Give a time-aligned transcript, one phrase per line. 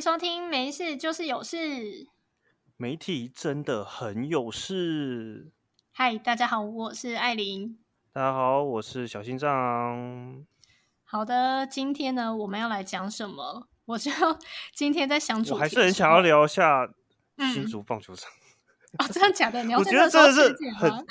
[0.00, 1.56] 收听《没事就是有事》。
[2.76, 5.50] 媒体真的很有事。
[5.90, 7.76] 嗨，大家好，我是艾琳。
[8.12, 10.46] 大家好，我是小心脏。
[11.02, 13.66] 好的，今天呢，我们要来讲什么？
[13.86, 14.12] 我就
[14.72, 16.88] 今天在想主，我还是很想要聊一下
[17.52, 18.30] 新竹棒球场。
[18.98, 19.58] 哦，真的假的？
[19.76, 21.06] 我觉得真的是很，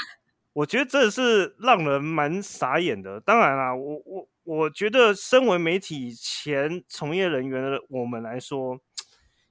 [0.54, 3.20] 我觉得真的是让人蛮傻眼的。
[3.20, 8.80] 当然啦，我我我觉得，身为媒体前从业人员的我们来说，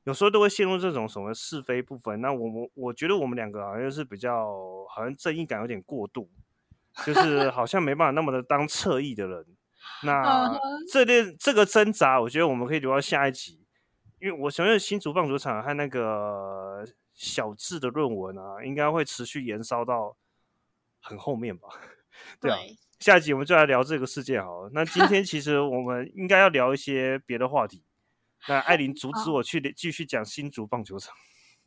[0.05, 2.21] 有时候都会陷入这种什么是非不分。
[2.23, 4.55] 那我我我觉得我们两个好像是比较
[4.89, 6.31] 好像正义感有点过度，
[7.05, 9.45] 就是好像没办法那么的当侧翼的人。
[10.03, 10.59] 那
[10.91, 13.61] 这件这个挣扎，我觉得我们可以留到下一集，
[14.19, 16.85] 因为我相信新竹棒球场和那个。
[17.19, 20.15] 小智的论文啊，应该会持续延烧到
[21.01, 21.67] 很后面吧？
[22.39, 22.59] 对啊，
[23.01, 24.71] 下一集我们就来聊这个世界好了。
[24.73, 27.85] 那今天 其实我们应该要聊一些别的话题。
[28.49, 31.15] 那艾琳阻止我去继续讲新竹棒球场。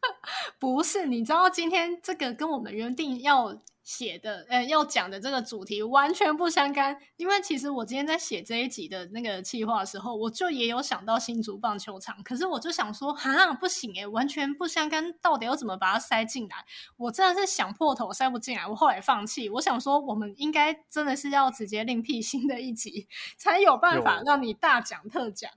[0.60, 3.62] 不是，你知道今天这个跟我们原定要。
[3.90, 6.96] 写的，呃，要讲的这个主题完全不相干。
[7.18, 16.64] 因为其实我今天在写这一集的那个计划的时候，我就也有想到新竹棒球场，可是我就想说，哈，不行诶，完全不相干，到底要怎么把它塞进来？
[16.98, 19.50] 我真的是想破头塞不进来，我后来放弃。
[19.50, 25.50] 我想说，我们应该真的是要直接另辟新的一集，才有办法让你大讲特讲。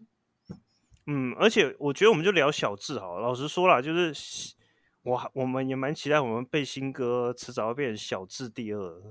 [1.06, 4.54] 嗯，而且我觉得我们就聊小智好，老实说啦，就是。
[5.02, 9.02] 我我们也蛮期待我们背新歌迟早会变成小智第二，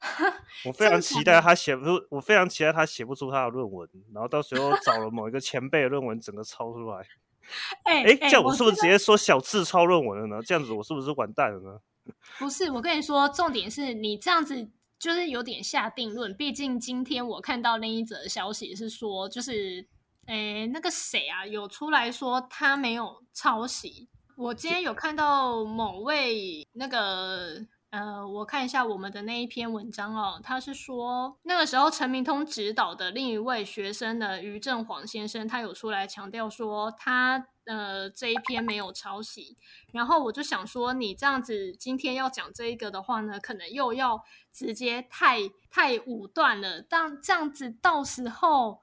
[0.64, 7.06] 我非常期待他写不出，我非常期待他写不出他的论文，然后到时候找了某一个前辈的论文整个抄出来。
[7.84, 10.42] 哎哎，这样我是不是直接说小智抄论文了呢？
[10.42, 11.78] 这样子我是不是完蛋了呢？
[12.38, 16.34] 不是，我跟你说，重点是你这样子就是有点下定论。
[16.34, 19.86] 毕竟今天我看到另一则消息是说，就是
[20.26, 24.08] 哎那个谁啊，有出来说他没有抄袭。
[24.36, 39.56] 我今天有看到某位那个呃，我看一下我们的那一篇文章哦，他是说那个时候陈明通指导的另一位学生的于正煌先生，他有出来强调说他呃这一篇没有抄袭，
[39.92, 45.38] 然后我就想说你这样子今天要讲这一个的话呢，可能又要直接太
[45.70, 48.80] 太武断了，但这样子到时候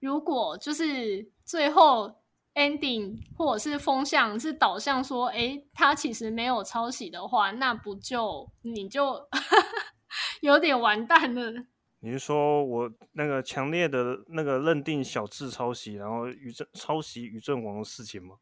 [0.00, 2.23] 如果就是最后。
[2.54, 9.28] Ending 或者是风向是导向说，哎，他其实没有抄袭的话，那不就你就
[10.40, 11.66] 有点完蛋了。
[12.00, 18.36] 你是说我那个强烈的那个认定小智抄袭，然后于正抄袭于正王的事情吗？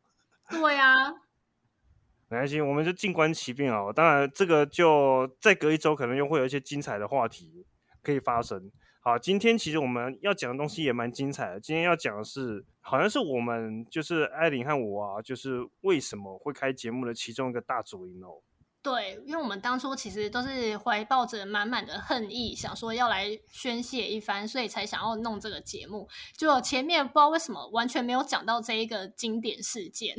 [0.50, 0.96] 对呀，
[2.28, 3.92] 没关系，我们就静观其变啊。
[3.92, 7.64] 当然，这个就再隔一周，可能又会有一些精彩的话题
[8.02, 8.70] 可以发生。
[9.00, 11.60] 好，今天其实我们要讲的东西也蛮精彩的。
[11.60, 18.42] 今天要讲的是，好像是我们就是艾琳和我啊，就是为什么会开节目的其中一个大主因哦。
[18.82, 26.08] 对，因为我们当初其实都是怀抱着满满的恨意，想说要来宣泄一番，所以才想要弄这个节目。
[26.36, 30.16] 就前面不知道为什么完全没有讲到这一个经典事件。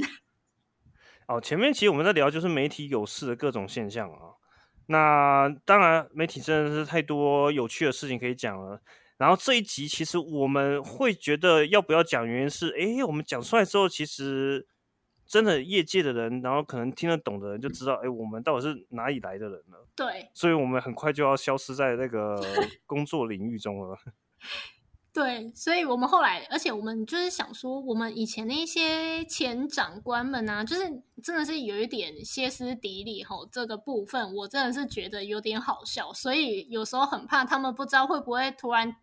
[1.27, 4.39] 哦，前面其实我们在聊就是媒体有事的各种现象啊。
[4.85, 8.81] 那当然，媒体真的是太多有趣的事情可以讲了。
[9.23, 14.67] 然后这一集其实我们会觉得要不要讲，原因是，哎，我们讲出来之后，其实
[15.25, 19.87] 真的业界的人，然后可能听得懂的人就知道，哎，我们到底是哪里来的人了。
[19.95, 22.37] 对，所以我们很快就要消失在那个
[22.85, 23.97] 工作领域中了。
[25.13, 38.95] 对，所以我们后来，而且我们就是想说，我们以前的一些前长官们啊，就是真的是有一点歇斯底里吼，这个部分我真的是觉得有点好笑，所以有时候很怕他们不知道会不会突然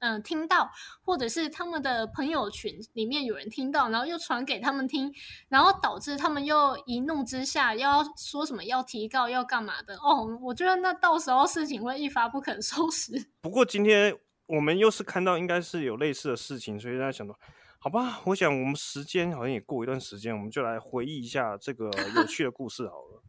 [0.00, 0.70] 嗯听到，
[1.02, 5.12] 或者是他们的朋友群里面有人听到，然后又传给他们听，
[5.48, 13.30] 然后导致他们又一怒之下要说什么要提告要干嘛的哦，我觉得那到时候事情会一发不可收拾。
[13.40, 14.18] 不过今天。
[14.48, 17.38] 我们又是看到应该是有类似的事情，所以大家想到，
[17.78, 23.22] 好吧，我想我们时间好像也过一段时间，我们就来回忆一下这个有趣的故事好了。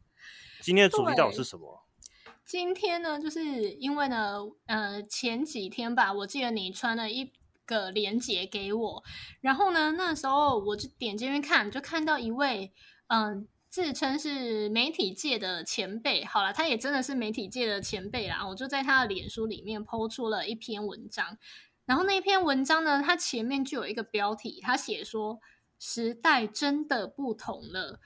[0.61, 1.83] 今天的主题到底是什么？
[2.49, 7.31] 今天呢，就是因为呢，呃，前几天吧，我记得你传了一
[7.63, 9.03] 个链接给我，
[9.39, 12.73] 然后呢，那时候我就点进去看，就看到一位，
[13.07, 13.47] 嗯。
[13.69, 18.47] 自称是媒体界的前辈，好了，他也真的是媒体界的前辈啦。
[18.47, 21.37] 我就在他的脸书里面抛出了一篇文章，
[21.85, 25.39] 然后那篇文章呢，它前面就有一个标题，他写说
[25.77, 27.99] 时代真的不同了。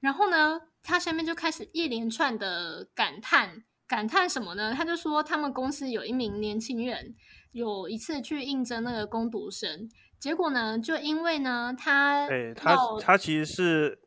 [0.00, 4.72] 然后呢，他下面就开始一连串的感叹，感叹什么呢？
[4.72, 7.12] 他就说他们公司有一名年轻人，
[7.50, 9.90] 有一次去应征那个攻读生。
[10.20, 13.98] 结果呢，就因为呢，他对他他其实是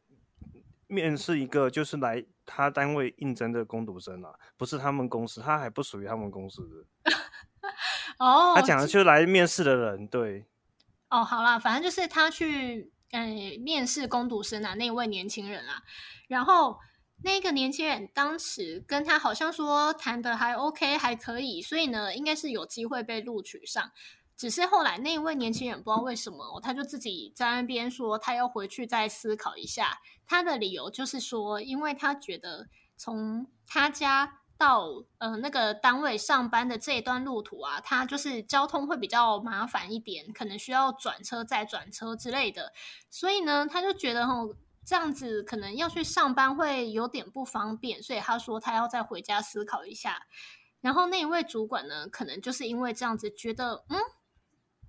[0.88, 7.12] 面试一个就是来他单位应征的攻读生啊，不是他们公司，他还不属于他们公司的。
[8.20, 10.46] 哦，他讲的就是来面试的人，对。
[11.10, 15.84] 哦，好啦，反正就是他去嗯面试攻读生啊，那位年轻人啊，
[16.30, 16.80] 然后
[17.24, 23.92] 那个年轻人当时跟他好像说谈的还 OK，还可以，所以呢，应该是有机会被录取上。
[24.38, 30.00] 只是后来那一位年轻人不知道为什么，他就自己在那边说他要回去再思考一下。
[30.26, 34.40] 他的理由就是说，因为他觉得从他家。
[34.56, 42.72] 到呃那个单位上班的这一段路途啊，他就是交通会比较麻烦一点，可能需要转车再转车之类的，
[43.10, 44.54] 所以呢，他就觉得吼
[44.86, 50.28] 这样子可能要去上班会有点不方便，所以他说他要再回家思考一下。
[50.82, 53.98] 然后那一位主管呢，可能就是因为这样子觉得嗯。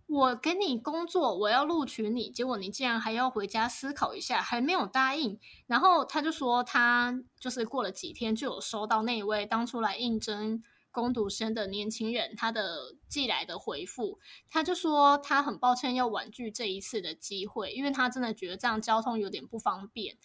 [0.07, 5.41] 我给你工作，我要录取你，结果你竟然还要回家思考一下，还没有答应。
[5.67, 10.63] 然后他就说，他就是过了几天就有收到那一位当初来应征
[10.95, 20.17] 攻读生的年轻人他的寄来的回复，他就说他很抱歉要婉拒这一次的机会，因为他真的觉得这样交通有点不方便。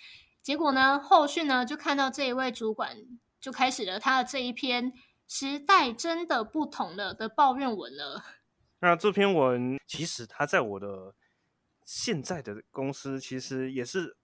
[0.43, 2.95] 结果呢，后续呢就看到这一位主管
[3.41, 4.93] 就开始了他的这一篇
[5.27, 8.23] 时代真的不同了的抱怨文了。
[8.81, 11.15] 那这篇文其实他在我的
[11.83, 14.15] 现在的公司其实也是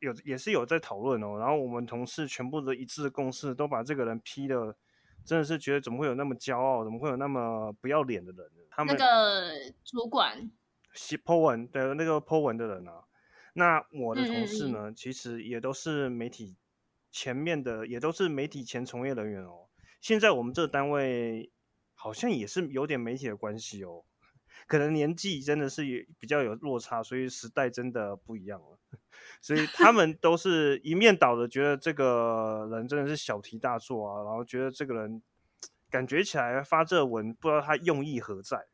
[0.00, 4.74] 有也是有在讨论哦，然后我们同事全部的一致共识都把这个人批的，
[5.24, 8.50] 真的是觉得怎么会有那么骄傲，怎么会有那么不要脸的人？
[8.70, 10.50] 他们那个主管
[10.94, 13.04] 写 po 文的那个 po 文的人啊，
[13.54, 16.56] 那我的同事呢，其实也都是媒体
[17.10, 19.68] 前面的，也都是媒体前从业人员哦。
[20.00, 21.50] 现在我们这个单位。
[21.94, 24.02] 好像也是有点媒体的关系哦，
[24.66, 28.78] 可能年纪真的是比较有落差，所以时代真的不一样了。
[29.40, 35.22] 所以他们都是一面倒的，觉得这个人真的是小题大做啊，然后觉得这个人
[35.90, 38.66] 感觉起来发这文，不知道他用意何在。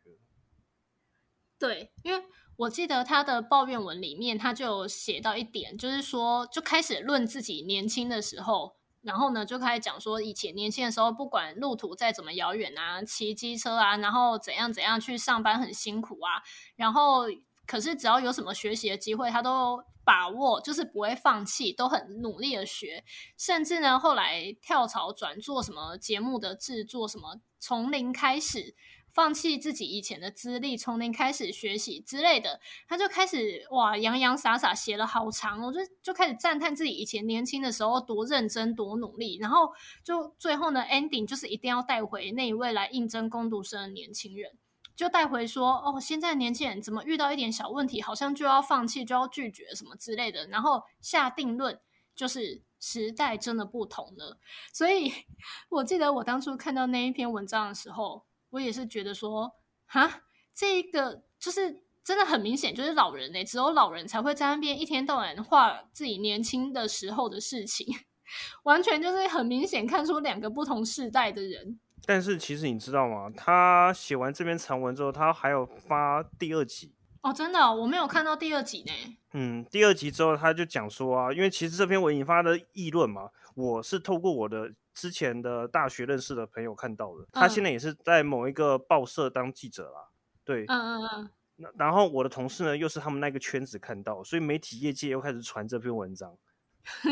[1.58, 2.24] 对，因为
[2.56, 8.76] 我记得他的抱怨文里面，他就写到一点，就是说就开始论自己年轻的时候。
[9.08, 16.42] 然后呢，就开始讲说，以前年轻的时候，不管路途再怎么遥远啊，骑机车啊，然后怎样怎样去上班很辛苦啊。
[16.76, 17.22] 然后，
[17.66, 23.02] 可是只要有什么学习的机会，他都把握，就是不会放弃，都很努力的学。
[23.38, 28.74] 甚至呢，后来跳槽转做什么节目的制作，什么从零开始。
[29.12, 39.72] 放弃自己以前的资历，从零开始学习之类的，他就开始哇洋洋洒洒写了好长，我就就开始赞叹自己以前年轻的时候多认真多努力，然后
[40.04, 44.52] 就最后呢 ending 就是一定要带回那一位来应征攻读生的年轻人，
[44.94, 51.80] 就带回说哦，现在年轻人怎么遇到一点小问题，好像就要放弃，就要拒绝什么之类的，然后下定论
[52.14, 54.38] 就是时代真的不同了。
[54.72, 55.12] 所以
[55.70, 58.27] 我记得我当初看到那一篇文章的时候。
[58.50, 59.50] 我也是觉得说，
[59.86, 60.22] 哈，
[60.54, 67.86] 这个就是真的很明显，就是老人呢，只有老人才会在那边一天到晚画自己年轻的时候的事情，
[68.64, 71.78] 完全就是很明显看出两个不同世代的人。
[72.06, 73.30] 但是其实你知道吗？
[73.36, 78.92] 他写完这篇长文之后，他还有发第二集哦，真的，我没有看到第二集呢。
[79.34, 84.72] 嗯，第二集之后他就讲说啊，因为其实这篇文引发的议论嘛，我是透过我的。
[84.98, 90.08] 之前的大学认识的朋友看到了，他现在也是在某一个报社当记者啦。
[90.42, 91.30] 对，嗯嗯嗯。
[91.54, 96.36] 那然后我的同事呢，又是他们那个圈子看到，所以媒体业界又开始传这篇文章。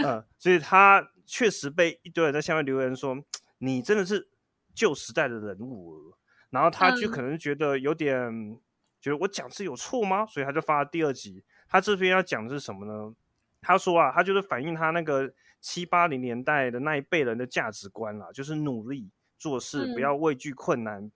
[0.05, 3.16] 嗯，所以他确实被一堆人在下面留言说
[3.59, 4.28] ：“你真的是
[4.75, 6.12] 旧时代的人物。”
[6.50, 8.59] 然后他就可能觉得有点
[9.00, 10.26] 觉得我讲是有错吗？
[10.26, 11.45] 所以他就发了第二集。
[11.69, 13.14] 他这篇要讲的是什么呢？
[13.61, 15.33] 他说啊，他就是反映他那个。
[15.68, 21.11] 七八零年代的那一辈人的价值观啦，就是努力做事，不要畏惧困难。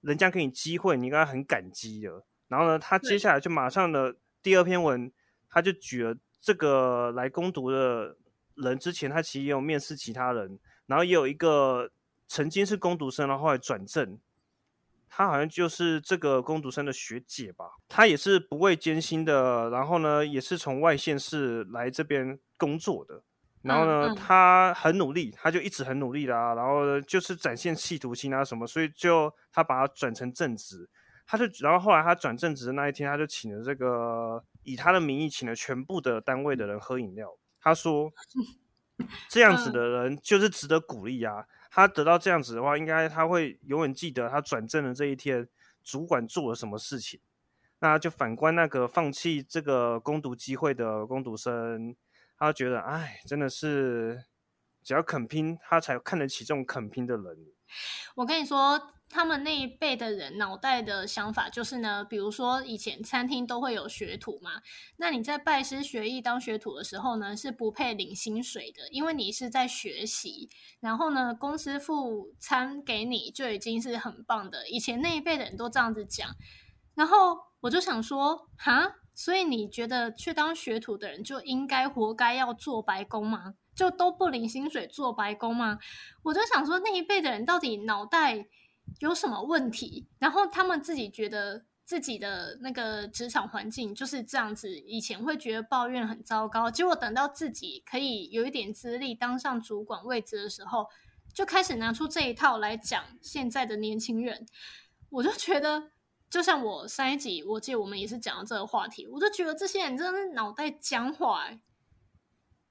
[0.00, 2.24] 人家给你机会，你应该很感激的。
[2.48, 5.12] 然后呢，他接下来就马上的第二篇文，
[5.50, 8.16] 他就举了这个来攻读的
[8.54, 11.90] 人之前，他其实也有面试其他人，然后也有一个
[12.26, 14.18] 曾经是攻读生，然后后来转正，
[15.10, 17.72] 他好像就是这个攻读生的学姐吧。
[17.86, 23.22] 他也是不畏艰辛的，然后呢，也是从外县市来这边工作的。
[23.62, 26.54] 然后呢，他很努力，他就一直很努力的啊。
[26.54, 30.88] 然后就是展现企图心啊什么，所以就他把他转成正职，
[31.26, 37.36] 他就然后后来他转正职的那一天，他就请了这个以他的名义请了全部的单位的人喝饮料。
[37.60, 38.10] 他说
[39.28, 41.44] 这样子的人就是值得鼓励啊。
[41.70, 45.46] 他得到这样子的话，应该他会永远记得他转正的这一天，
[45.84, 47.20] 主管做了什么事情。
[47.78, 51.94] 那就反观那个放弃这个攻读机会的攻读生，
[52.40, 54.24] 他觉得，哎，真的是
[54.82, 57.24] 只要肯拼，他才看得起这种肯拼的人。
[58.16, 58.94] 我跟你说。
[59.12, 64.62] 他们那一辈的人脑袋的想法就是呢，比如说以前餐厅都会有学徒嘛，
[64.98, 70.48] 那你在拜师学艺当学徒的时候呢，是不配领薪水的，因为你是在学习。
[70.78, 74.68] 然后呢，公司付餐给你就已经是很棒的。
[74.68, 76.30] 以前那一辈的人都这样子讲，
[76.94, 83.54] 然后我就想说，哈，所以你觉得去当学徒的人就应该活该要做白工吗？
[83.74, 85.78] 就都不领薪水做白工吗？
[86.22, 88.46] 我就想说，那一辈的人到底脑袋？
[89.00, 90.08] 有什么问题？
[90.18, 100.86] 然后他们自己觉得自己的那个职场环境就是这样子，以前会觉得抱怨很糟糕，结果等到自己可以有一点资历，当上主管位置的时候，
[101.34, 104.46] 就开始拿出这一套来讲现在的年轻人。
[105.10, 105.90] 我就觉得，
[106.30, 111.50] 就像我上一集，我记得我们也是讲到这个话题，我就觉得这些人真的是脑袋僵化。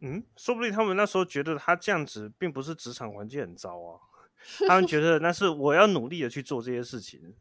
[0.02, 4.00] 嗯，说不定他们那时候觉得他这样子，并不是职场环境很糟啊。
[4.66, 7.36] 他们觉得那是 我要努力的去做这些事情。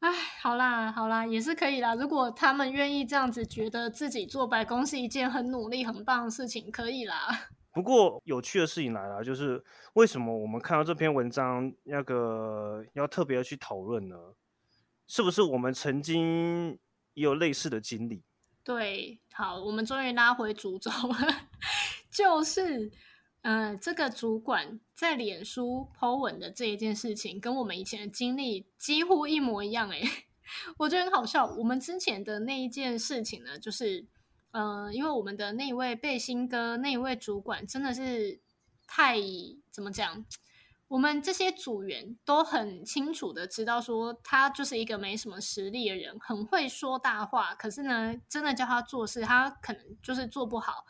[0.00, 0.12] 哎，
[0.42, 1.94] 好啦，好啦，也是可以啦。
[1.94, 7.28] 如果他们愿意这样子，觉得自己做白工是一件很努力、很棒的事情，可以啦。
[7.70, 14.16] 不过有趣的事情来了，就是为什么我们看到这篇文章，那个要特别的去讨论呢？
[15.08, 16.78] 是不是我们曾经
[17.14, 18.22] 也有类似的经历？
[18.62, 21.48] 对，好，我们终于拉回主轴了，
[22.12, 22.92] 就是。
[23.42, 29.88] 嗯，这个主管在脸书 po 文的这一件事情，跟我们以前的经历几乎一模一样。
[29.90, 30.02] 诶，
[30.76, 31.46] 我觉得很好笑。
[31.46, 34.04] 我们之前的那一件事情呢，就是，
[34.50, 38.40] 呃，因为我们的那一位背心哥，那一位主管真的是
[38.88, 39.16] 太
[39.70, 40.26] 怎么讲？
[40.88, 47.54] 我们这些组员都很清楚的知道，说他就是一个没什么实力的人，很会说大话。
[47.54, 50.86] 可是呢，真的叫他做事，他可能就是做不好。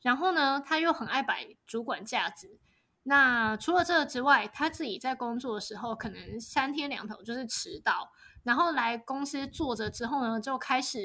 [0.00, 2.58] 然后呢，他又很爱摆主管架子。
[3.02, 8.12] 那除了这个之外，他自己在工作的时候，可能三天两头就是迟到。
[8.44, 10.98] 然后来公司坐着之后呢，就开始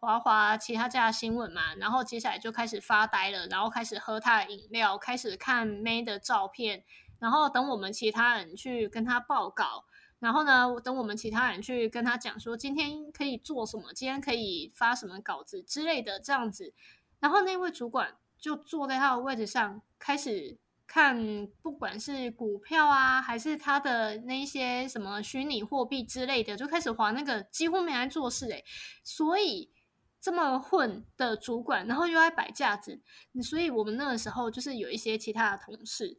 [0.00, 1.74] 划划其他家的新闻嘛。
[1.76, 6.82] 然后接下来就开始发呆了，然后开始喝他的饮料，开始看妹的照片。
[7.18, 9.84] 然后等我们其他人去跟他报告。
[10.18, 16.72] 然后呢，等我们其他人去跟他讲说，今天可以做什么，今天可以发什么稿子之类的，这样子。
[17.20, 18.16] 然后那位主管。
[18.38, 28.62] 就坐在他的位置上，开始看，不管是股票啊，还是他的那些什么虚拟货币之类的，就开始划那个，几乎没来做事诶。
[29.02, 29.72] 所以
[30.20, 33.00] 这么混的主管，然后又爱摆架子，
[33.42, 36.18] 所以我们那个时候就是有一些其他的同事，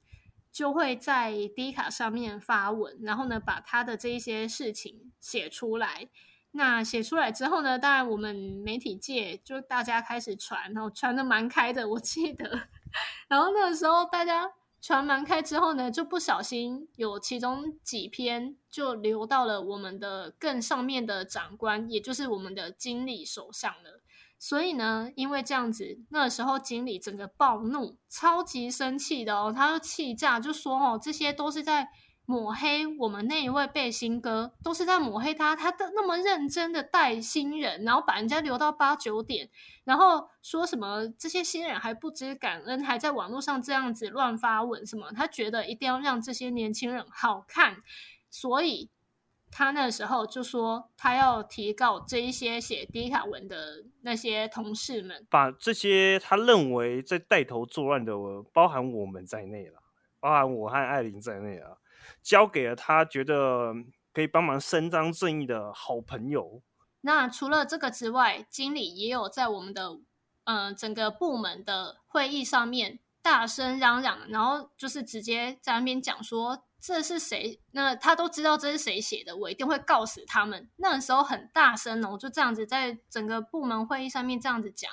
[0.57, 6.09] 就会在 D 卡上面发文，然后呢，把他的这一些事情写出来。
[6.49, 7.77] 那写出来之后呢？
[7.77, 8.35] 当然，我们
[8.65, 12.69] 媒体界就大家开始传，然后传的蛮开的，我记得。
[13.29, 24.01] 然后那个时候大家传蛮开之后呢，就不小心有其中几篇就流到了我们的更上面的长官，也就是我们的经理手上了。
[24.39, 31.89] 所以呢，因为这样子，那时候经理整个暴怒，超级生气的哦，他就气炸，就说：“哦，这些都是在。”
[32.29, 35.56] 抹黑我们那一位背心哥，都是在抹黑他。
[35.56, 39.50] 他的那么认真的带新人，然后把人家留到八九点，
[39.86, 45.10] 然后说什么这些新人还不知感恩，还在网络上这样子乱发文什么？
[45.13, 47.77] 他觉得一定要让这些年轻人好看，
[48.29, 48.89] 所以
[49.51, 58.13] 他那时候就说他要提告这一些写低卡文的那些同事们，把这些他认为在带头作乱的，
[58.54, 59.82] 包含我们在内了，
[60.20, 61.77] 包含我和艾琳在内啊。
[62.22, 63.74] 交给了他觉得
[64.13, 66.62] 可以帮忙伸张正义的好朋友。
[67.01, 70.00] 那除了这个之外，经理也有在我们的
[70.46, 77.60] 嗯整个部门的会议上面大声嚷嚷，然后就是直接在那边讲说这是谁？
[77.72, 80.69] 那他都知道这是谁写的，我一定会告死他们。
[80.77, 84.91] 那个时候很大声哦，就这样子在整个部门会议上面这样子讲。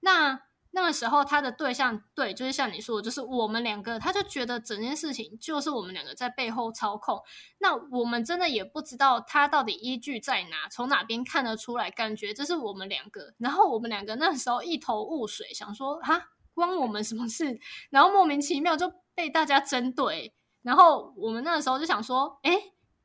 [0.00, 0.42] 那。
[0.70, 7.18] 那个时候，他的对象对，就是像你说的，就是我们两个，他就觉得整件事情就是我们两个在背后操控。
[7.58, 13.32] 那我们真的也不知道他到底依据在哪，从哪边看得出来，感觉这是我们两个。
[13.38, 16.22] 然后我们两个那时候一头雾水，想说啊，
[16.52, 17.58] 关我们什么事？
[17.88, 20.34] 然后莫名其妙就被大家针对。
[20.68, 22.52] 然后我们那个时候就想说，哎，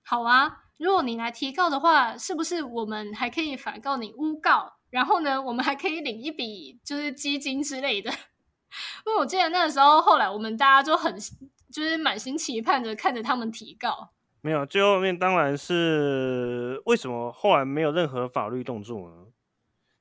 [0.01, 4.73] 好啊，如果你来提告的话，是不是我们还可以反告你诬告？
[4.89, 8.11] 然后呢，我们还可以领一笔就是基金之类的，
[9.07, 11.15] 因为我记得那个时候，后来我们大家就很
[11.71, 14.09] 就是满心期盼着看着他们提告。
[14.41, 19.27] 没有，最后面当然是为什么后来没有任何法律动作呢？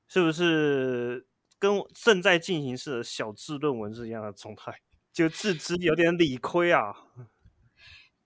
[0.08, 1.28] 是不是
[1.60, 4.80] 跟正在进行式的小智论文是一样的状态？
[5.14, 6.96] 就自知有点理亏啊。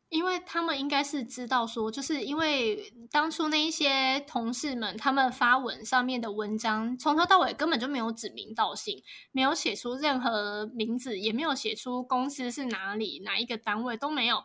[0.08, 14.42] 因为他们应该是知道说，就是因为当初那一些同事们他们发文上面的文章，从头到尾根本就没有指名道姓，没有写出任何名字，也没有写出公司是哪里哪一个单位都没有，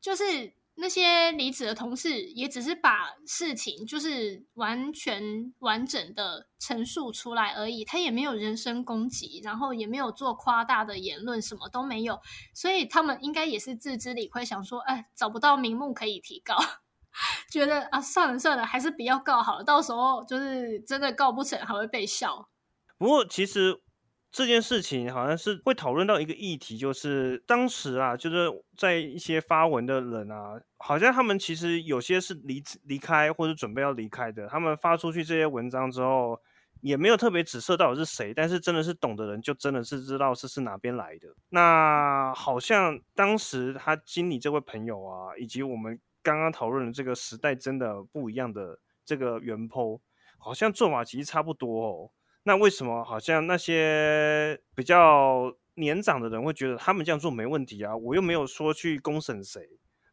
[0.00, 0.57] 就是。
[0.80, 12.20] 那些离职的同事也只是把事情就是完全完整的陈述出来而已，他也没有人身攻击，然后也没有做夸大的言论，什么都没有，
[12.54, 16.56] 所以他们应该也是自知理亏，想说，哎，找不到名目可以提告，
[17.50, 22.48] 觉得啊，算了算了，还是不要告好了，到时候就是真的告不成，还会被笑。
[22.96, 23.82] 不过其实。
[24.30, 34.46] 这件事情好像是会讨论到一个议题，就是当时啊，就是在一些发文的人啊，好像他们其实有些是离离开或者准备要离开的。
[34.46, 36.38] 他们发出去这些文章之后，
[36.82, 41.28] 也没有特别指涉到底是谁，但是真的是懂的人就真的是知道是是哪边来的。
[41.48, 49.98] 那好像当时他经理这位朋友啊，以及我们刚刚讨论的这个时代真的不一样的这个原剖
[50.36, 52.10] 好像做法其实差不多哦。
[52.48, 57.94] 那为什么好像那些比较年长的人会觉得他们这样做没问题啊？
[57.94, 59.60] 我又没有说去公审谁，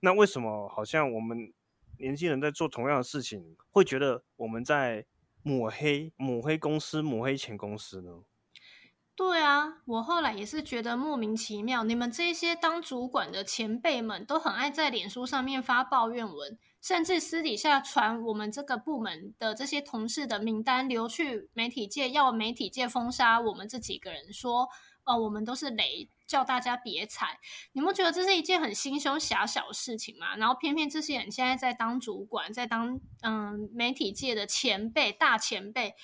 [0.02, 1.54] 那为什么好像我们
[1.98, 5.06] 年轻人在做同样的事情，会觉得我们在
[5.44, 8.24] 抹黑、抹黑公司、抹黑前公司呢？
[9.16, 11.86] 对啊，我后来也是觉得莫名其妙。
[11.86, 16.60] 你们这些当主管的前辈们都很爱在脸书上面发抱怨文。
[16.86, 24.70] 甚至私底下传我们这个部门的这些同事的名单流去媒体界，要媒体界封杀我们这几个人，说
[25.04, 27.40] 哦，我们都是雷，叫大家别踩。
[27.72, 30.36] 你们觉得这是一件很心胸狭小的事情吗？
[30.36, 35.96] 然后偏偏这些人现在在当主管，在当嗯媒体界的前辈、大前辈。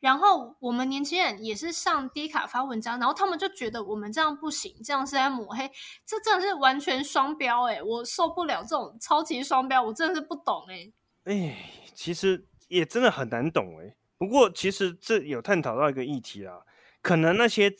[0.00, 5.68] 然后我们年轻人也是上低卡发文章，然后他们就觉得我们这样不行，这样是在抹黑，
[6.06, 7.82] 这真的是完全双标哎！
[7.82, 10.92] 我受不了这种超级双标，我真的是不懂哎。
[11.24, 11.56] 哎，
[11.94, 13.96] 其实也真的很难懂哎。
[14.16, 16.60] 不过其实这有探讨到一个议题啊，
[17.02, 17.74] 可能那些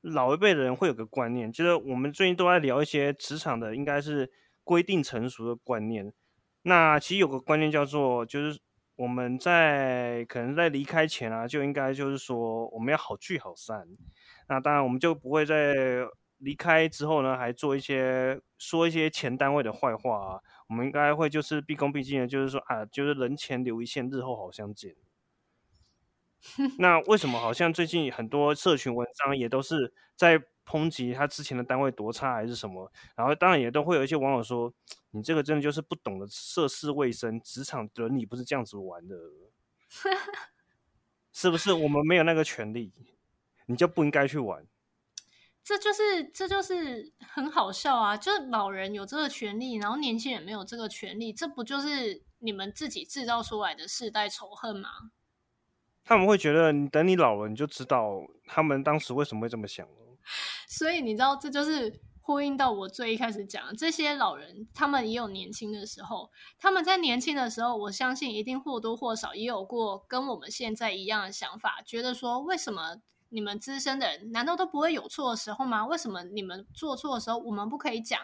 [0.00, 4.32] 老一辈的人会有个观念，就是我们最近都在聊一些职场的，应该是
[4.64, 6.12] 规定成熟的观念。
[6.62, 8.58] 那其实有个观念叫做就是。
[8.96, 13.86] 我们在可能在离开前啊，就应该就是说我们要好聚好散。
[14.48, 15.74] 那当然，我们就不会在
[16.38, 20.40] 离开之后呢，还做一些说一些前单位的坏话啊。
[20.68, 24.94] 我们应该会就是毕恭毕敬的，就是说啊，就是人前留一线，日后好相见。
[26.78, 30.42] 那为什么好像最近很多社群文章也都是在？
[30.64, 34.72] 抨击他之前的单位多差还是什么，然后当然也都会有一些网友说，
[35.10, 39.16] 你这个真的就是不懂得涉世未深，职场伦理不是这样子玩的，
[41.32, 41.72] 是不是？
[41.72, 42.92] 我们没有那个权利，
[43.66, 44.66] 你就不应该去玩。
[45.64, 48.16] 这就是这就是很好笑啊！
[48.16, 54.88] 就是老人有这个权利，然后年轻人没有这个权利，这不就是你们自己制造出来的世代仇恨吗？
[56.02, 60.01] 他们会觉得，你等你老了，你就知道他们当时为什么会这么想了。
[60.68, 75.84] 所以你知道，这就是呼应到我最一开始讲，这些老人他们也有年轻的时候，他们在年轻的时候，我相信一定或多或少也有过跟我们现在一样的想法，觉得说，为什么你们资深的人难道都不会有错的时候吗？
[75.84, 78.20] 为什么你们做错的时候我们不可以讲？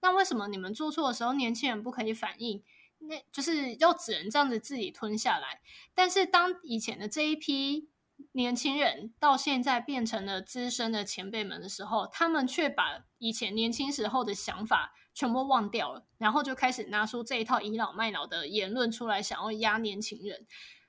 [0.00, 2.64] 那为什么你们做错的时候年轻人不可以反应？
[2.98, 5.60] 那就是要只能这样子自己吞下来。
[5.94, 7.91] 但是当以前的这一批。
[8.32, 20.46] 年轻人到现在变成了资深的前辈们的时候，他们却把以前年轻时候的想法全部忘掉了，然后就开始拿出这一套倚老卖老的言论出来，想要压年轻人。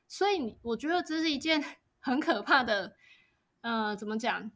[0.08, 1.64] 所以我觉得这是一件
[2.00, 2.96] 很可怕的，
[3.62, 4.52] 呃，怎么讲？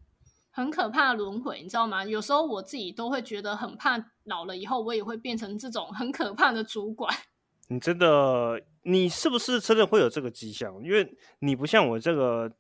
[0.52, 2.04] 很可怕的轮回，你知道吗？
[2.06, 7.14] 有时候我自己都会觉得很怕，老了以后我也会变成这种很可怕的主管。
[7.70, 10.82] 你真的，你是不是真的会有这个迹象？
[10.84, 12.56] 因为你不像我这个。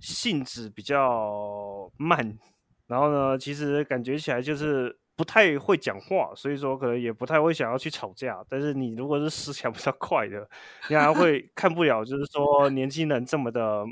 [0.00, 2.38] 性子比较慢，
[2.86, 8.42] 然后呢，其实感觉起来就是不太会讲话，所以说可能也不太会想要去吵架。
[8.48, 10.48] 但是你如果是思想比较快的，
[10.88, 13.84] 你还会 看不了，就是说年轻人这么的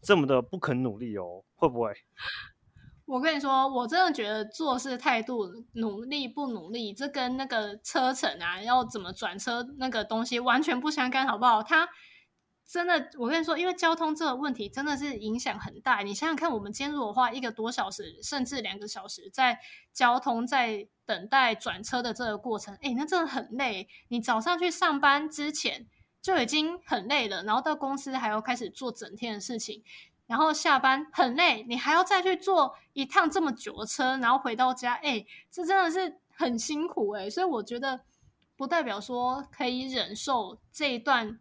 [0.00, 1.92] 这么的不肯努力哦，会不会？
[3.04, 11.62] 我跟你说，我真的觉得做事态度努力不努力，这跟那个车程啊，要怎么转车那个东西完全不相干，好不好？
[11.62, 11.86] 他。
[12.66, 16.00] 真的，我跟你说，因为交通这个问题真的是影响很大。
[16.00, 19.60] 你想想看，我们今天如果花一个多小时，甚至两个小时在
[19.92, 23.88] 交通，在等待转车的这个过程，哎，那真的很累。
[24.08, 25.86] 你早上去上班之前
[26.22, 29.84] 就已经很累了，然后到公司还要开始做整天的事情，
[30.26, 37.28] 然后下班很累，你还要再去坐一趟这么久的车，然后回到家，哎，这真的是很辛苦哎。
[37.28, 38.00] 所以我觉得，
[38.56, 41.38] 不代表说可以忍受这一段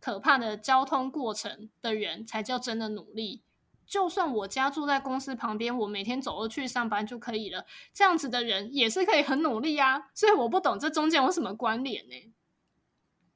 [0.00, 3.42] 可怕的交通过程的人才叫真的努力。
[3.86, 7.66] 就算我家住在公司旁边，我每天走路去上班就可以了。
[7.92, 12.32] 这样子的人也是可以很努力啊，所以我不懂这中间有什么关联呢？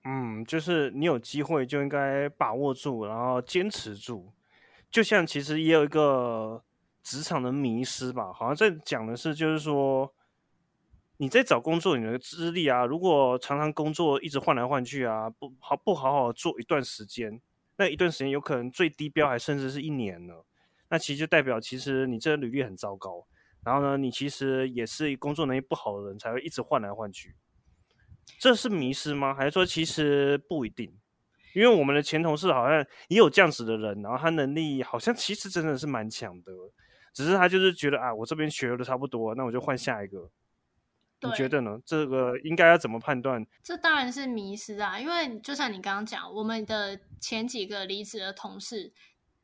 [0.04, 4.32] 嗯，就是你有机会就应该把握住，然后坚持住。
[4.90, 6.62] 就像其实也有一个
[7.02, 10.14] 职场的迷失吧，好像在讲的是，就是说
[11.16, 17.40] 你在找工作，你的资历啊，如果常常工作一直换来换去啊，不好不好好做一段时间。
[17.76, 20.34] 那一段时间有可能最低标还甚至是一年呢，
[20.88, 23.26] 那其实就代表其实你这个履历很糟糕，
[23.64, 27.34] 然后呢，你其实也是工作能力不好的人才会一直换来换去，
[28.38, 29.34] 这是迷失吗？
[29.34, 30.92] 还是说其实不一定？
[31.52, 36.52] 因为我们的前同事好像也有这样子的人，然后他能力好像其实真的是蛮强的，
[37.12, 40.30] 只是他就是觉得啊，我这边学的差不多，那我就换下一个。
[41.30, 41.78] 你觉得呢？
[41.84, 43.46] 这个应该要怎么判断？
[43.62, 44.98] 这当然是迷失啊！
[44.98, 48.92] 因为就像你刚刚讲，我们的前几个离职的同事，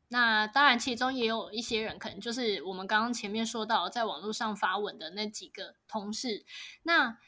[0.08, 6.44] 那当然其中也有一些人，可能就是我们刚刚前面说到在网络上发文的那几个同事。
[6.82, 7.18] 那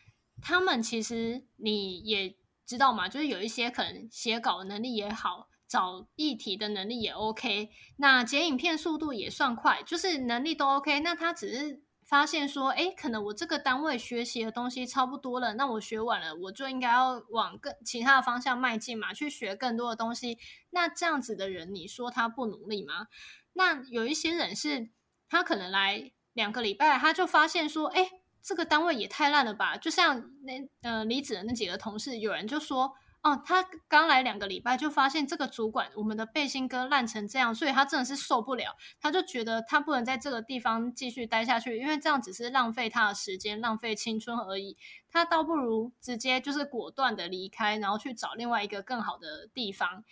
[0.40, 2.34] 他们其实你也
[2.66, 11.00] 知道嘛，就是有一些可能写稿能力也好，找议题的能力也 OK，那剪影片速度也算快，就是能力都 OK。
[11.00, 11.82] 那他只是。
[12.12, 20.36] 发现说，哎，可能我这个单位学习的东西差不多了，那我学完了，我就应该要往更其他的方向迈进嘛，去学更多的东西。
[20.68, 23.06] 那这样子的人，你说他不努力吗？
[23.54, 24.90] 那有一些人是，
[25.30, 28.10] 他可能来两个礼拜，他就发现说，哎，
[28.42, 29.78] 这个单位也太烂了吧。
[29.78, 32.92] 就像那呃离职的那几个同事，有人就说。
[33.22, 44.76] 哦，他刚来两个礼拜就发现这个主管我们的背心哥烂成这样，所以他真的是受不了，他就觉得他不能在这个地方继续待下去，因为这样只是浪费他的时间、浪费青春而已。
[45.08, 50.02] 他倒不如直接就是果断的离开，然后去找另外一个更好的地方。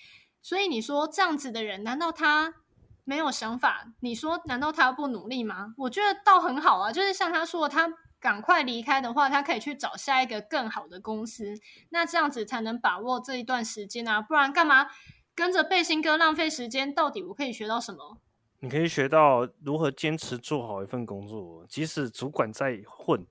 [0.41, 2.55] 所以你说这样子的人，难道他
[3.03, 3.93] 没有想法？
[3.99, 5.75] 你说难道他不努力吗？
[5.79, 7.93] 我觉得倒很好啊，就是像他说他。
[8.21, 11.55] 赶快离开的话，他可以去找下一个更好的公司，
[11.89, 14.21] 那这样子才能把握这一段时间啊！
[14.21, 14.87] 不然干嘛
[15.35, 16.95] 跟着背心哥浪费时间？
[16.95, 18.19] 到底我可以学到什么？
[18.61, 23.27] 你可以学到如何坚持做好一份工作，即使主管在混，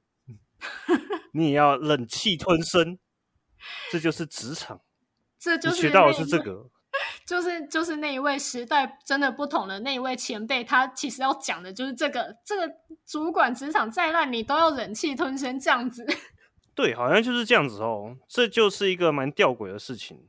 [1.34, 2.97] 你也要忍气吞声。
[3.91, 4.82] 这就是职场，
[5.38, 6.71] 这就是学到的是这个。
[7.30, 12.74] 就是就是那一位时代真的不同的那一位前辈，他其实要讲的就是这个这个
[13.06, 16.04] 主管职场再烂，你都要忍气吞声这样子。
[16.74, 20.28] 对，好像就是这样子哦，这就是一个蛮吊诡的事情。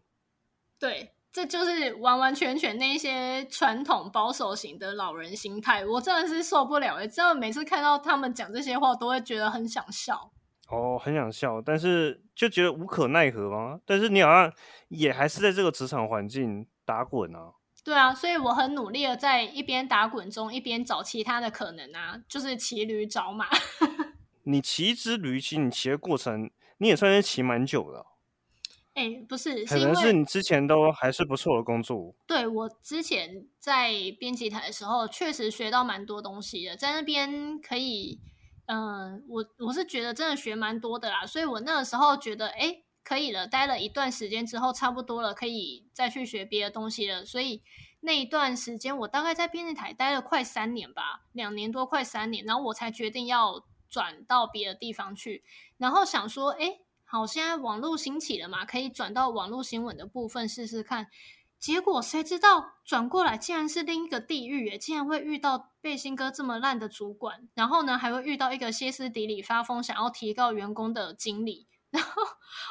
[0.79, 7.07] 对，这就是完完全全那些传统保守型的老人心态，我真的是受不了哎！
[7.07, 10.31] 真的每次看到他们讲这些话，都会觉得很想笑。
[10.69, 13.81] 哦，很想笑，但是就觉得无可奈何吗？
[13.87, 14.53] 但是你好像
[14.89, 17.53] 也还是在这个职场环境打滚啊。
[17.85, 23.47] 对啊，所以我很努力的在一边打滚中，一边找其他的可能啊，就是骑驴找马。
[24.45, 28.05] 你骑一只驴，其实你骑的过程，你也算是骑蛮久的。
[28.95, 32.15] 哎，不是，可能是你之前都还是不错的工作。
[32.27, 38.21] 对我之前在编辑台的时候，确实学到蛮多东西的，在那边可以。
[38.67, 47.25] 嗯，我我是觉得真的学蛮多的啦，所以我那个时候觉得，哎，可以了，待了一段时间之后，差不多了，可以再去学别的东西了。
[47.25, 47.63] 所以
[48.01, 55.43] 那一段时间，我大概在编辑台待了快三年吧，两年多，快三年，然后我才决定要转到别的地方去，
[55.79, 61.09] 然后想说，哎，好，现在网络兴起了嘛，可以转到网络新闻的部分试试看。
[61.59, 64.79] 结果谁知道转过来竟然是另一个地狱耶！
[64.79, 72.23] 竟然会遇到背心哥这么烂的主管，然后呢还会遇到一个歇斯底里发疯想要提高员工的经理，然后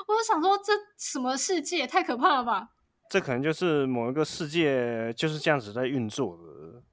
[0.07, 2.69] 我就想说这什么世界太可怕了吧？
[3.09, 6.83] 这可能就是某一个世界就是这样子在运作的。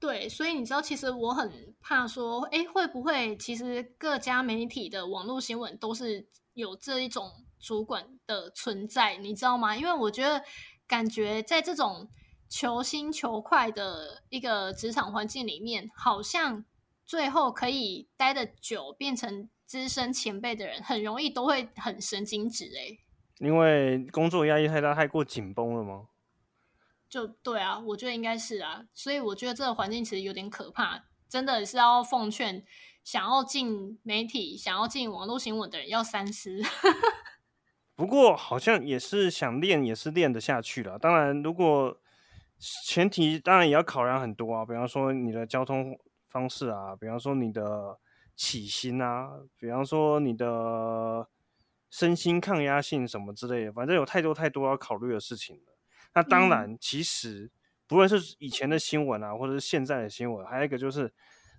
[0.00, 9.76] 对，所以你知道，其实我很怕说，哎，会不会其实各家媒体的网络新闻都是有这一种主管的存在，你知道吗？
[9.76, 10.42] 因为我觉得。
[10.88, 12.08] 感觉在这种
[12.48, 16.64] 求新求快的一个职场环境里面，好像
[17.04, 22.98] 最后可以待的久，变成资深前辈的人，很容易都会很神经质哎。
[23.38, 26.08] 因为工作压力太大，太过紧绷了吗？
[27.08, 31.04] 就对啊，我觉得应该是啊，所以我觉得这个环境其实有点可怕。
[31.28, 32.64] 真的是要奉劝
[33.04, 36.62] 想要进媒体、想要进网络新闻的人要三思。
[37.94, 40.98] 不过好像也是想练，也是练得下去了。
[40.98, 42.00] 当然，如果
[42.86, 47.98] 前提当然也要考量很多啊，比方说你的交通方式啊，比方说你的
[48.38, 51.28] 起薪啊，比方说你的
[51.90, 55.76] 身心抗压性什么之类的，反正有太多太多要考虑的事情了。
[56.14, 57.50] 那当然，其实
[57.88, 61.12] 不论是以前的新闻啊，或者是现在的新闻，还有一个就是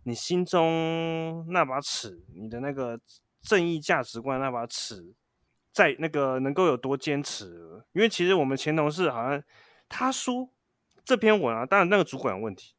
[0.06, 2.98] 你心中那把尺，你的那个
[3.42, 5.14] 正义价值观那把尺。
[5.72, 7.86] 在那个能够有多坚持？
[7.94, 9.42] 因为其实我们前同事好像
[9.88, 10.50] 他说
[11.06, 12.74] 这篇文啊，当然那个主管有问题，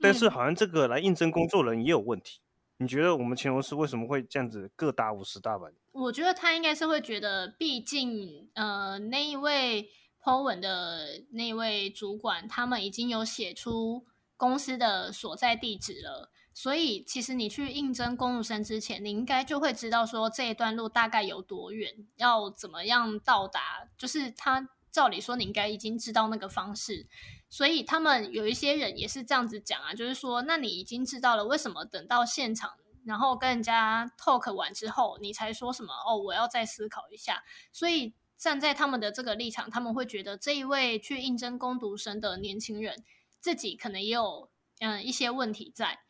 [0.00, 2.40] 但是好像这个来应征工作人也有问题。
[2.78, 5.72] 你觉得我们前同事为什么会这样子各打五十大板？
[5.92, 9.90] 我觉得他应该是会觉得，毕竟呃那一位
[10.22, 16.30] Po 文的那位主管，他们已经有写出公司的所在地址了。
[16.54, 23.88] 所以，其实你去应征公务生之前，你应该就会知道说这一段路大概有多远，要怎么样到达。
[23.96, 27.06] 就是他照理说，你应该已经知道那个方式。
[27.50, 32.72] 所以他们有一些人也是这样子讲啊，就是说，那你已经知道了，为什么等到现场，
[33.04, 35.92] 然后跟人家 talk 完之后，你才说什么？
[36.06, 37.42] 哦，我要再思考一下。
[37.72, 43.02] 所以站在他们的这个立场，他们会觉得这一位去应征攻读生的年轻人，
[43.40, 46.00] 自己可能也有嗯一些问题在。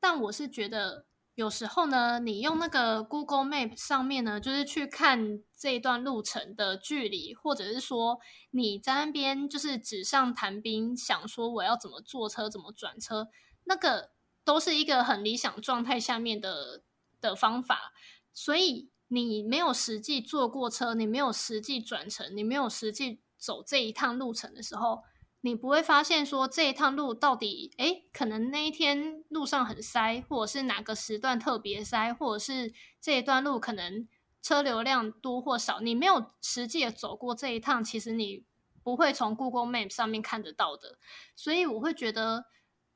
[0.00, 1.06] 但我是觉得，
[1.40, 8.18] 有时候呢，你用那个 Google Map 上面呢，就是去看这一段路程的距离，或者是说
[8.50, 13.28] 你在那边就是纸上谈兵，想说我要怎么坐车、怎么转车，
[13.64, 14.10] 那个
[14.44, 16.82] 都是一个很理想状态下面的
[17.22, 17.94] 的方法。
[18.34, 25.04] 所以你没有实际坐过车，你没有实际转乘，你没有实际走这一趟路程的时候。
[25.42, 34.06] 你不会发现说这一趟路到底，哎，可能那一天路上很塞，或者是哪个时段特别塞，或者是这一段路可能
[34.42, 38.44] 车流量多或少，你没有实际的走过这一趟，其实你
[38.82, 40.98] 不会从 Google Map 上面看得到的。
[41.34, 42.44] 所以我会觉得，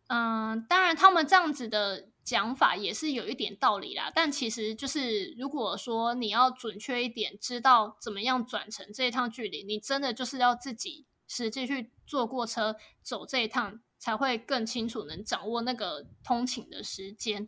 [0.08, 11.06] 嗯，当然他们这样子的讲法也是有一点道理啦，但其实就是如果说你要准确一点，知道怎么样转乘这一趟距离，你真的就是要自己。
[11.34, 17.44] 实际去坐过车走这一趟，才会更清楚能掌握那个通勤的时间。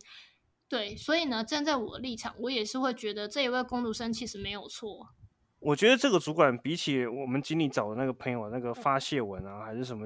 [0.67, 5.07] 对，所以呢，站在我的立场，我也是会觉得这一位工读生其实没有错。
[5.59, 10.05] 我觉得这个主管比起我们经理找的那个朋友那个发泄文啊，还是什么，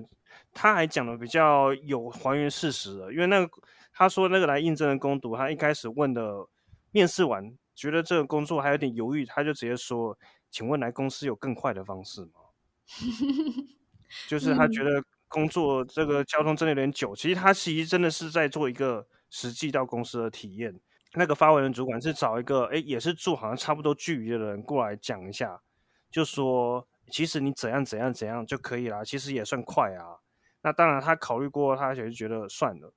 [0.53, 3.11] 他还讲的比较有还原事实的。
[3.11, 6.47] 因为那个他说那个来应征的工读，他一开始问的
[6.91, 10.17] 面试完，觉得这个工作还有点犹豫，他就直接说
[10.51, 12.40] ：“请问来公司有更快的方式吗？”
[14.27, 20.77] 就是他觉得工作这个交通真的有点久，其实他其实真的是在做一个实际到公司的体验。
[21.13, 25.61] 那个发文的主管是找一个哎，也是住好像差不多距离的人过来讲一下，
[26.09, 30.19] 就说其实你怎样怎样怎样就可以啦，其实也算快啊。
[30.61, 32.93] 那当然他考虑过，他也是觉得算了。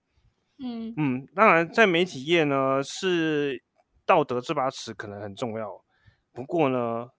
[0.58, 3.62] 嗯嗯，当然在媒体业呢，是
[4.04, 5.84] 道德这把尺可能很重要，
[6.32, 7.10] 不过呢。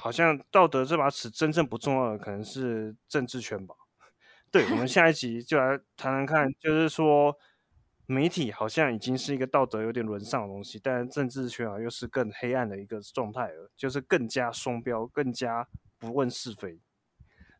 [0.00, 3.74] 好像道德这把尺真正不重要的可能是政治圈吧？
[4.50, 7.36] 对，我们下一集就来谈谈看，就是说
[8.06, 16.80] 媒体好像已经是一个道德有点沦丧的东西，但政治圈啊又是更黑暗的一个状态了，就是更加双标，更加不问是非。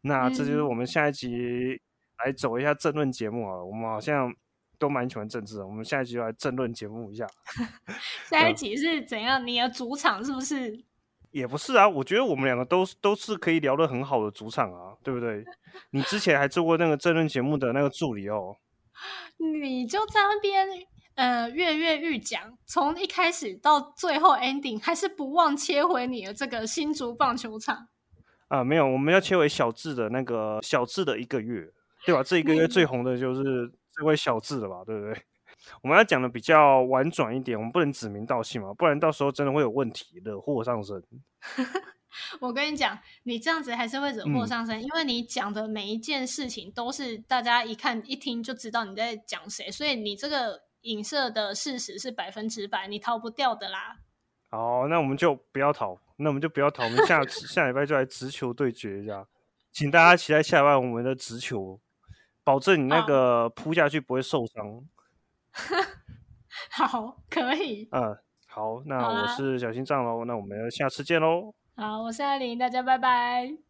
[0.00, 1.80] 那这就是我们下一集
[2.24, 4.34] 来走一下政论节目啊，我们好像
[4.78, 7.26] 都蛮喜欢政治的，我们下一集就来政论节目一下。
[8.28, 9.46] 下一集是怎样？
[9.46, 10.82] 你的主场是不是？
[11.30, 15.44] 也不是啊，我觉得我们两个都都是可以聊得很好的主场啊，对不对？
[15.90, 18.56] 你之前还做过那个争论节目的那个助理哦，
[19.38, 20.66] 你就在那边
[21.14, 27.88] 呃跃跃欲讲，从一开始到最后 ending，还是不忘切回你的这个新竹棒球场
[28.48, 28.64] 啊？
[28.64, 31.70] 没有，我们要切回小智的那个小智的一个月，
[32.04, 32.22] 对吧？
[32.22, 35.22] 这一个月最红的就是这位小智了吧，对不对？
[35.82, 41.02] 我们要讲的比较婉转一点，我们不能指名道姓嘛，不然到时候真的会有问题，惹祸上身。
[42.40, 53.96] 我跟你讲，你这样子还是会惹祸上身，因为你讲的每一件事情都是大家一看一听就知道你在讲谁，所以你这个影射的事实是百分之百，你逃不掉的啦。
[54.50, 59.24] 好，那我们就不要逃，那我们就不要逃，我们下 下礼拜就来直球对决一下，
[59.70, 61.80] 请大家期待下礼拜我们的直球，
[62.42, 64.82] 保证你那个扑下去不会受伤。
[66.70, 67.88] 好，可以。
[67.92, 68.16] 嗯，
[68.48, 71.54] 好，那我是小心脏喽，那我们下次见喽。
[71.76, 73.69] 好，我是艾琳，大家拜拜。